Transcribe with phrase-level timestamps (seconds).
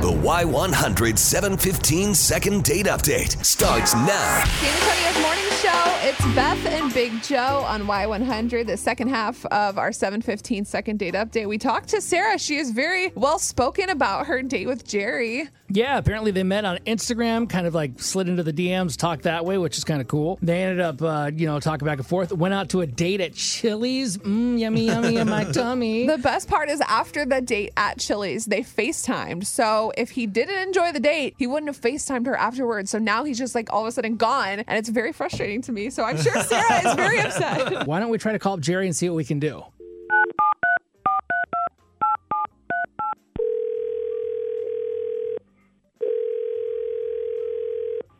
[0.00, 4.44] The Y100 715 second date update starts now.
[4.44, 5.98] San Antonio's morning show.
[6.08, 11.14] It's Beth and Big Joe on Y100, the second half of our 715 second date
[11.14, 11.48] update.
[11.48, 12.38] We talked to Sarah.
[12.38, 15.48] She is very well spoken about her date with Jerry.
[15.70, 19.44] Yeah, apparently they met on Instagram, kind of like slid into the DMs, talked that
[19.44, 20.38] way, which is kind of cool.
[20.40, 22.32] They ended up, uh, you know, talking back and forth.
[22.32, 24.16] Went out to a date at Chili's.
[24.16, 26.06] Mmm, yummy, yummy in my tummy.
[26.06, 29.44] The best part is after the date at Chili's, they FaceTimed.
[29.44, 32.90] So if he didn't enjoy the date, he wouldn't have FaceTimed her afterwards.
[32.90, 34.60] So now he's just like all of a sudden gone.
[34.60, 35.90] And it's very frustrating to me.
[35.90, 37.86] So I'm sure Sarah is very upset.
[37.86, 39.64] Why don't we try to call up Jerry and see what we can do?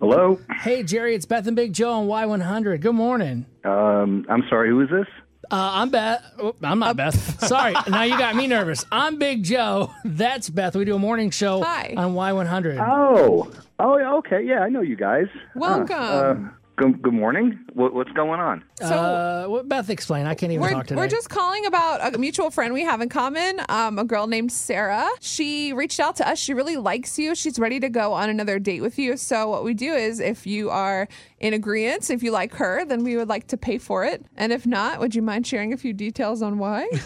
[0.00, 0.40] Hello.
[0.60, 2.80] Hey, Jerry, it's Beth and Big Joe on Y100.
[2.80, 3.46] Good morning.
[3.64, 4.70] Um, I'm sorry.
[4.70, 5.06] Who is this?
[5.50, 6.22] Uh, I'm Beth.
[6.38, 7.42] Oh, I'm not Beth.
[7.46, 7.74] Sorry.
[7.88, 8.84] now you got me nervous.
[8.92, 9.90] I'm Big Joe.
[10.04, 10.76] That's Beth.
[10.76, 11.94] We do a morning show Hi.
[11.96, 12.78] on Y100.
[12.86, 13.50] Oh.
[13.78, 14.44] Oh, yeah, okay.
[14.44, 15.26] Yeah, I know you guys.
[15.54, 15.96] Welcome.
[15.96, 16.34] Uh,
[16.76, 17.58] good, good morning.
[17.72, 18.62] What, what's going on?
[18.80, 20.26] So uh, Beth, explain.
[20.26, 21.00] I can't even we're, talk today.
[21.00, 24.52] we're just calling about a mutual friend we have in common, um, a girl named
[24.52, 25.08] Sarah.
[25.20, 26.38] She reached out to us.
[26.38, 27.34] She really likes you.
[27.34, 29.16] She's ready to go on another date with you.
[29.16, 31.08] So, what we do is if you are
[31.40, 34.24] in agreement, if you like her, then we would like to pay for it.
[34.36, 36.88] And if not, would you mind sharing a few details on why?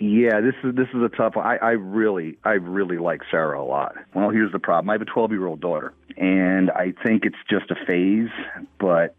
[0.00, 1.46] Yeah, this is this is a tough one.
[1.46, 3.94] I, I really, I really like Sarah a lot.
[4.14, 4.90] Well, here's the problem.
[4.90, 8.30] I have a 12 year old daughter, and I think it's just a phase,
[8.78, 9.14] but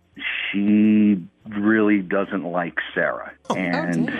[0.52, 4.11] she really doesn't like Sarah, and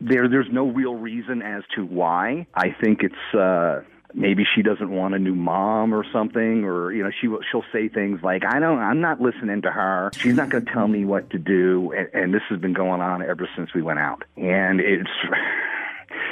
[0.00, 2.46] there there's no real reason as to why.
[2.54, 3.34] I think it's.
[3.38, 3.82] uh
[4.16, 7.64] Maybe she doesn't want a new mom or something, or you know, she will- she'll
[7.72, 10.12] say things like, "I don't, I'm not listening to her.
[10.16, 13.00] She's not going to tell me what to do." And, and this has been going
[13.00, 15.10] on ever since we went out, and it's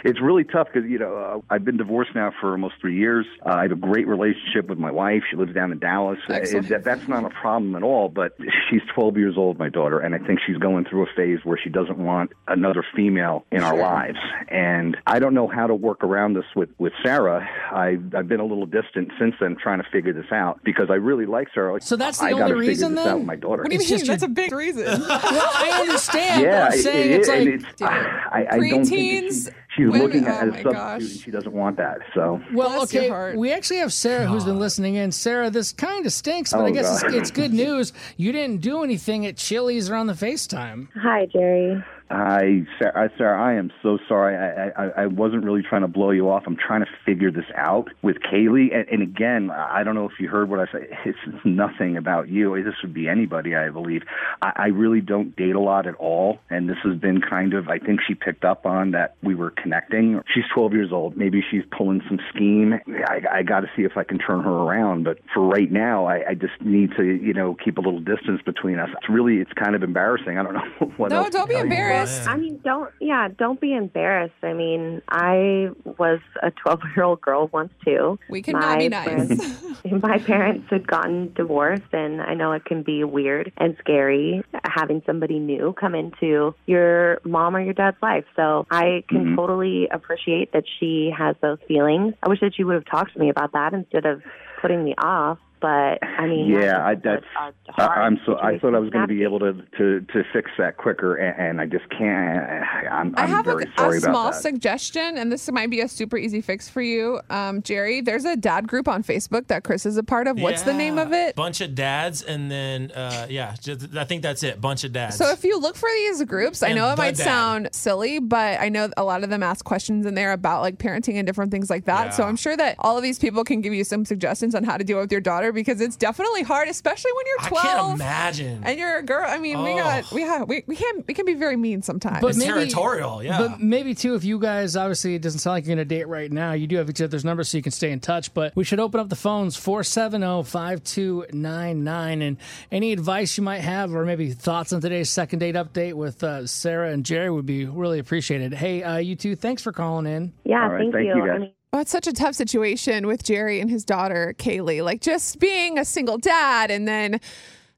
[0.05, 3.27] it's really tough because you know uh, I've been divorced now for almost three years.
[3.45, 5.23] Uh, I have a great relationship with my wife.
[5.31, 6.19] She lives down in Dallas.
[6.29, 6.69] Uh, Excellent.
[6.69, 8.09] that, that's not a problem at all.
[8.09, 8.37] But
[8.71, 11.59] she's 12 years old, my daughter, and I think she's going through a phase where
[11.63, 14.19] she doesn't want another female in our lives.
[14.49, 17.49] And I don't know how to work around this with with Sarah.
[17.73, 20.95] I've I've been a little distant since then, trying to figure this out because I
[20.95, 21.81] really like Sarah.
[21.81, 23.13] So that's the I gotta only figure reason, this then?
[23.13, 23.63] out with my daughter.
[23.63, 24.07] What do you It's mean?
[24.07, 24.85] That's your- a big reason.
[24.85, 26.43] well, I understand.
[26.43, 27.71] Yeah, but I'm it- saying it- it's and like.
[27.73, 30.59] it's, I, I don't think Preteens, that she, she's women- looking oh at it my
[30.61, 31.01] as a gosh.
[31.03, 31.99] and she doesn't want that.
[32.15, 33.37] So Well, Bless okay.
[33.37, 35.13] We actually have Sarah who's been listening in.
[35.13, 37.93] Sarah, this kind of stinks, but Oh, I guess it's, it's good news.
[38.17, 40.89] You didn't do anything at Chili's or on the FaceTime.
[41.01, 41.83] Hi, Jerry.
[42.13, 44.37] I, Sarah, Sarah, I am so sorry.
[44.37, 46.43] I, I, I wasn't really trying to blow you off.
[46.47, 48.75] I'm trying to figure this out with Kaylee.
[48.75, 50.89] And, and again, I don't know if you heard what I said.
[51.13, 52.63] It's nothing about you.
[52.63, 54.03] This would be anybody, I believe.
[54.41, 56.39] I, I really don't date a lot at all.
[56.51, 59.51] And this has been kind of, I think she picked up on that we were
[59.51, 60.21] connecting.
[60.33, 61.17] She's 12 years old.
[61.17, 62.75] Maybe she's pulling some scheme.
[63.09, 65.05] I, I got to see if I can turn her around.
[65.05, 68.43] But for right now, I, I just need to, you know, keep a little distance
[68.45, 68.91] between us.
[68.99, 70.39] It's really, it's kind of embarrassing.
[70.39, 71.63] I don't know what no, don't be you.
[72.11, 72.29] Embarrassed.
[72.29, 74.35] I mean, don't, yeah, don't be embarrassed.
[74.43, 75.69] I mean, I
[75.99, 78.19] was a 12 year old girl once too.
[78.29, 79.05] We be My nice.
[79.05, 79.45] parents-
[80.03, 85.03] my parents had gotten divorced, and I know it can be weird and scary having
[85.07, 88.25] somebody new come into your mom or your dad's life.
[88.37, 89.37] So I can Mm-hmm.
[89.37, 92.15] totally appreciate that she has those feelings.
[92.23, 94.23] I wish that you would have talked to me about that instead of
[94.61, 95.39] putting me off.
[95.63, 97.25] But I mean, Yeah, I, that's that's.
[97.37, 98.37] a- a I, hard I'm so.
[98.41, 101.41] I thought I was going to be able to to to fix that quicker, and,
[101.41, 102.65] and I just can't.
[102.91, 104.43] I'm, I I'm have very a, sorry a about small that.
[104.43, 108.01] suggestion, and this might be a super easy fix for you, um, Jerry.
[108.01, 110.41] There's a dad group on Facebook that Chris is a part of.
[110.41, 111.37] What's the name of it?
[111.37, 114.61] Bunch of dads, and then uh, yeah, just, I think that's it.
[114.61, 115.17] Bunch of dads.
[115.17, 117.25] So if you look for these groups, I know it might dad.
[117.25, 120.79] sound silly, but I know a lot of them ask questions in there about like
[120.79, 122.15] parenting and different things like that.
[122.15, 124.77] So I'm sure that all of these people can give you some suggestions on how
[124.77, 127.65] to deal with your daughter because it's definitely hard, especially when you're 12.
[127.65, 128.63] I 12 can't imagine.
[128.65, 129.25] and you're a girl.
[129.27, 129.77] I mean, we Oh.
[129.79, 132.21] got we have we, we can we can be very mean sometimes.
[132.21, 133.39] But it's maybe- territorial, yeah.
[133.39, 136.31] But maybe too, if you guys obviously it doesn't sound like you're gonna date right
[136.33, 136.53] now.
[136.53, 138.33] You do have each other's numbers, so you can stay in touch.
[138.35, 142.23] But we should open up the phones 470-5299.
[142.23, 142.37] and
[142.71, 146.47] any advice you might have, or maybe thoughts on today's second date update with uh,
[146.47, 148.53] Sarah and Jerry would be really appreciated.
[148.55, 150.33] Hey, uh, you two, thanks for calling in.
[150.45, 151.25] Yeah, All right, thank, thank you.
[151.25, 151.79] you, guys.
[151.79, 154.85] I mean, Well, it's such a tough situation with Jerry and his daughter, Kaylee.
[154.85, 157.21] Like just being a single dad and then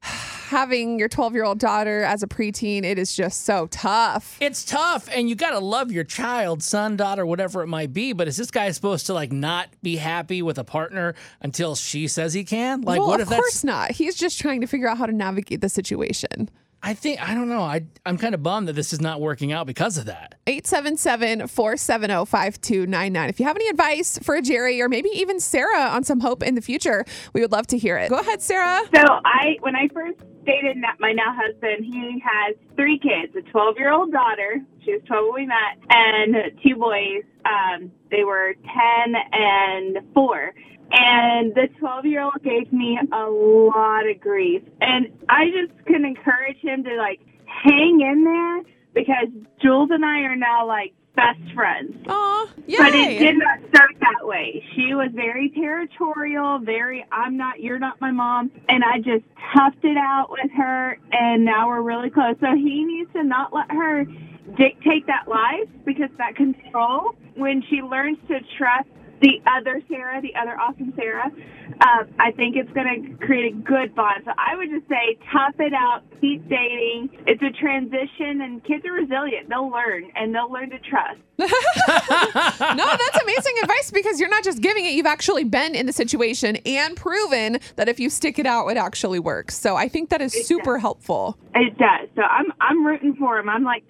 [0.01, 4.37] having your 12 year old daughter as a preteen, it is just so tough.
[4.39, 8.13] It's tough, and you gotta love your child, son, daughter, whatever it might be.
[8.13, 12.07] But is this guy supposed to like not be happy with a partner until she
[12.07, 12.81] says he can?
[12.81, 13.39] Like, well, what if that's.
[13.39, 13.91] of course not.
[13.91, 16.49] He's just trying to figure out how to navigate the situation.
[16.83, 17.61] I think I don't know.
[17.61, 20.35] I I'm kind of bummed that this is not working out because of that.
[20.47, 23.29] 877-470-5299.
[23.29, 26.53] If you have any advice for Jerry or maybe even Sarah on some hope in
[26.53, 28.09] the future, we would love to hear it.
[28.09, 28.81] Go ahead, Sarah.
[28.93, 34.11] So I, when I first dated my now husband, he has three kids: a 12-year-old
[34.11, 37.23] daughter, she was 12 when we met, and two boys.
[37.45, 40.53] Um, they were 10 and four.
[40.91, 44.61] And the 12 year old gave me a lot of grief.
[44.81, 49.27] And I just can encourage him to like hang in there because
[49.61, 51.95] Jules and I are now like best friends.
[52.07, 52.77] Aw, yay.
[52.77, 54.63] But it did not start that way.
[54.75, 58.51] She was very territorial, very, I'm not, you're not my mom.
[58.67, 62.35] And I just toughed it out with her, and now we're really close.
[62.39, 64.05] So he needs to not let her
[64.57, 68.89] dictate that life because that control, when she learns to trust
[69.21, 71.31] the other Sarah, the other awesome Sarah,
[71.81, 74.23] uh, I think it's going to create a good bond.
[74.25, 77.09] So I would just say tough it out, keep dating.
[77.25, 79.49] It's a transition, and kids are resilient.
[79.49, 81.19] They'll learn, and they'll learn to trust.
[81.37, 85.93] no, that's amazing advice because you're not just giving it, you've actually been in the
[85.93, 89.57] situation and proven that if you stick it out, it actually works.
[89.57, 91.37] So I think that is super helpful.
[91.53, 92.07] It does.
[92.15, 93.49] So I'm I'm rooting for him.
[93.49, 93.83] I'm like,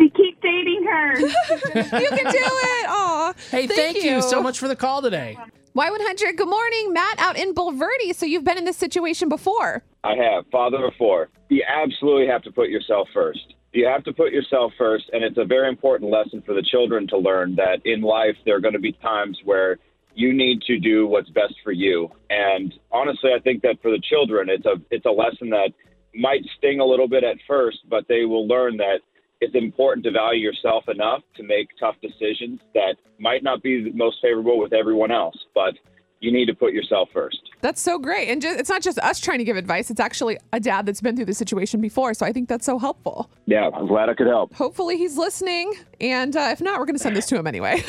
[0.00, 1.20] to keep dating her.
[1.20, 2.86] you can do it.
[2.88, 3.34] Aw.
[3.50, 4.22] Hey, thank, you.
[4.22, 5.36] so much for the call today.
[5.76, 6.92] Y100, good morning.
[6.92, 8.14] Matt out in Bulverde.
[8.14, 9.84] So you've been in this situation before.
[10.02, 10.44] I have.
[10.50, 11.28] Father of four.
[11.48, 13.54] You absolutely have to put yourself first.
[13.72, 17.06] You have to put yourself first, and it's a very important lesson for the children
[17.08, 19.78] to learn that in life there are going to be times where
[20.14, 22.10] you need to do what's best for you.
[22.30, 25.70] And honestly, I think that for the children, it's a it's a lesson that
[26.16, 29.00] might sting a little bit at first, but they will learn that
[29.40, 33.92] it's important to value yourself enough to make tough decisions that might not be the
[33.92, 35.74] most favorable with everyone else, but
[36.20, 37.38] you need to put yourself first.
[37.62, 38.28] That's so great.
[38.28, 41.00] And just, it's not just us trying to give advice, it's actually a dad that's
[41.00, 42.12] been through the situation before.
[42.12, 43.30] So I think that's so helpful.
[43.46, 44.54] Yeah, I'm glad I could help.
[44.54, 45.72] Hopefully he's listening.
[46.00, 47.82] And uh, if not, we're going to send this to him anyway.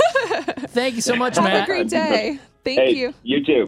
[0.70, 1.64] Thank you so much, Have Matt.
[1.64, 2.40] a great day.
[2.64, 3.14] Thank hey, you.
[3.24, 3.68] You too.